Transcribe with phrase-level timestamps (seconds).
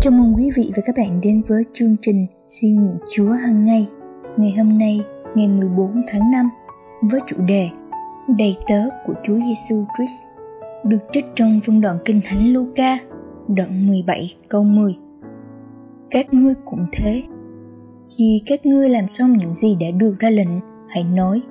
[0.00, 3.64] Chào mừng quý vị và các bạn đến với chương trình Suy nguyện Chúa hàng
[3.64, 3.86] ngày.
[4.36, 5.00] Ngày hôm nay,
[5.34, 6.48] ngày 14 tháng 5,
[7.02, 7.68] với chủ đề
[8.38, 10.24] Đầy tớ của Chúa Giêsu Christ
[10.84, 12.98] được trích trong phân đoạn Kinh Thánh Luca,
[13.48, 14.96] đoạn 17 câu 10.
[16.10, 17.22] Các ngươi cũng thế.
[18.16, 21.42] Khi các ngươi làm xong những gì đã được ra lệnh, hãy nói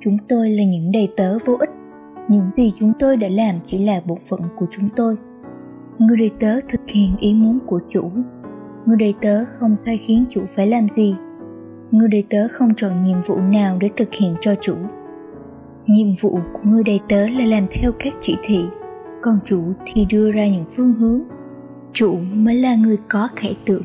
[0.00, 1.70] Chúng tôi là những đầy tớ vô ích.
[2.28, 5.16] Những gì chúng tôi đã làm chỉ là bộ phận của chúng tôi
[5.98, 8.10] người đầy tớ thực hiện ý muốn của chủ.
[8.86, 11.14] Người đầy tớ không sai khiến chủ phải làm gì.
[11.90, 14.74] Người đầy tớ không chọn nhiệm vụ nào để thực hiện cho chủ.
[15.86, 18.64] Nhiệm vụ của người đầy tớ là làm theo các chỉ thị,
[19.22, 21.20] còn chủ thì đưa ra những phương hướng.
[21.92, 23.84] Chủ mới là người có khải tượng.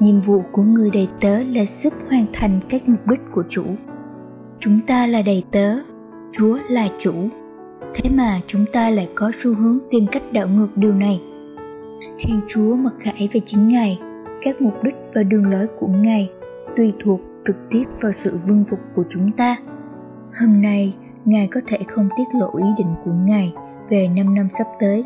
[0.00, 3.64] Nhiệm vụ của người đầy tớ là giúp hoàn thành các mục đích của chủ.
[4.60, 5.78] Chúng ta là đầy tớ,
[6.32, 7.12] chúa là chủ.
[7.94, 11.20] Thế mà chúng ta lại có xu hướng tìm cách đảo ngược điều này.
[12.18, 13.98] Thiên Chúa mặc khải về chính Ngài,
[14.42, 16.30] các mục đích và đường lối của Ngài
[16.76, 19.56] tùy thuộc trực tiếp vào sự vương phục của chúng ta.
[20.40, 23.52] Hôm nay, Ngài có thể không tiết lộ ý định của Ngài
[23.88, 25.04] về 5 năm sắp tới,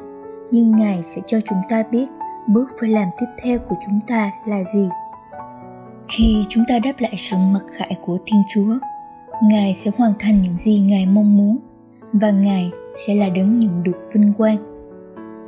[0.51, 2.07] nhưng Ngài sẽ cho chúng ta biết
[2.49, 4.89] bước phải làm tiếp theo của chúng ta là gì.
[6.09, 8.79] Khi chúng ta đáp lại sự mặc khải của Thiên Chúa,
[9.43, 11.59] Ngài sẽ hoàn thành những gì Ngài mong muốn
[12.13, 12.71] và Ngài
[13.07, 14.72] sẽ là đấng nhận được vinh quang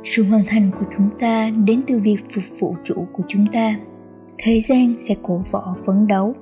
[0.05, 3.75] sự hoàn thành của chúng ta đến từ việc phục vụ chủ của chúng ta.
[4.37, 6.35] Thế gian sẽ cổ võ phấn đấu,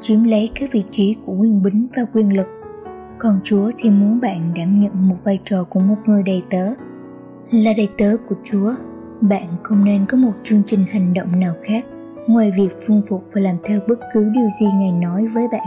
[0.00, 2.46] chiếm lấy các vị trí của quyền bính và quyền lực.
[3.18, 6.66] Còn chúa thì muốn bạn đảm nhận một vai trò của một người đầy tớ.
[7.50, 8.74] Là đầy tớ của chúa,
[9.20, 11.84] bạn không nên có một chương trình hành động nào khác
[12.26, 15.66] ngoài việc phương phục và làm theo bất cứ điều gì ngài nói với bạn.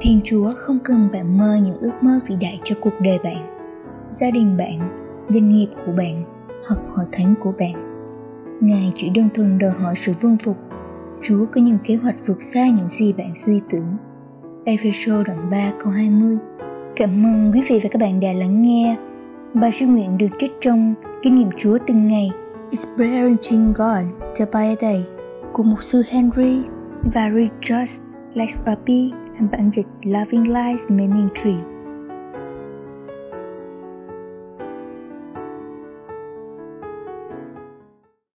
[0.00, 3.56] Thiên chúa không cần bạn mơ những ước mơ vĩ đại cho cuộc đời bạn.
[4.10, 4.78] Gia đình bạn,
[5.30, 6.33] doanh nghiệp của bạn
[6.66, 7.72] hoặc hội thánh của bạn.
[8.60, 10.56] Ngài chỉ đơn thuần đòi hỏi sự vương phục.
[11.22, 13.96] Chúa có những kế hoạch vượt xa những gì bạn suy tưởng.
[14.64, 16.38] Ephesos đoạn 3 câu 20
[16.96, 18.96] Cảm ơn quý vị và các bạn đã lắng nghe.
[19.54, 22.30] Bài suy nguyện được trích trong Kinh nghiệm Chúa từng ngày
[22.70, 24.04] Experiencing God
[24.38, 25.04] day By Day,
[25.52, 26.62] của mục sư Henry
[27.14, 28.00] và Richard
[28.34, 29.12] Lexapi
[29.50, 31.73] bản dịch Loving lies Meaning Tree.